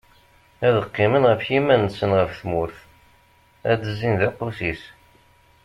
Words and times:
Ad 0.65 0.75
qqimen 0.87 1.27
ɣef 1.31 1.41
yiman-nsen 1.51 2.11
ɣef 2.19 2.31
tmurt, 2.41 2.77
ad 3.71 3.75
d-zzin 3.81 4.13
d 4.19 4.21
aqusis. 4.27 4.83